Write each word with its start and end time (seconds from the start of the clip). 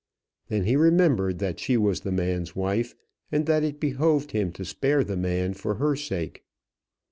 Then 0.47 0.63
he 0.63 0.75
remembered 0.75 1.37
that 1.37 1.59
she 1.59 1.77
was 1.77 1.99
the 1.99 2.11
man's 2.11 2.55
wife, 2.55 2.95
and 3.31 3.45
that 3.45 3.63
it 3.63 3.79
behoved 3.79 4.31
him 4.31 4.51
to 4.53 4.65
spare 4.65 5.03
the 5.03 5.15
man 5.15 5.53
for 5.53 5.75
her 5.75 5.95
sake. 5.95 6.43